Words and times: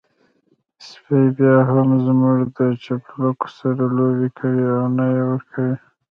سپی 0.87 1.19
بيا 1.37 1.55
هم 1.69 1.89
زموږ 2.05 2.39
د 2.57 2.59
چپلکو 2.83 3.47
سره 3.59 3.83
لوبې 3.95 4.29
کوي 4.37 4.65
او 4.75 4.83
نه 4.97 5.05
يې 5.13 5.21
ورکوي. 5.29 5.75